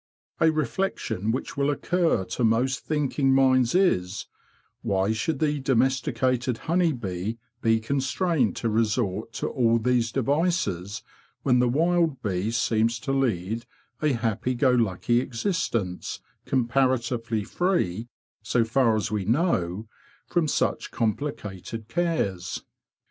[0.39, 4.25] A reflection which will occur to most thinking minds is,
[4.81, 11.03] why should the domesticated honey bee be constrained to resort to all these devices,
[11.43, 13.67] when the wild bee seems to lead
[14.01, 18.07] a happy go lucky existence, comparatively free,
[18.41, 19.87] so far as we know,
[20.25, 22.63] from such complicated cares?